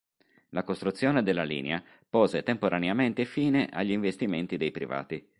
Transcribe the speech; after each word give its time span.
La 0.49 0.63
costruzione 0.63 1.21
della 1.21 1.43
linea 1.43 1.79
pose 2.09 2.41
temporaneamente 2.41 3.23
fine 3.23 3.69
agli 3.71 3.91
investimenti 3.91 4.57
dei 4.57 4.71
privati. 4.71 5.29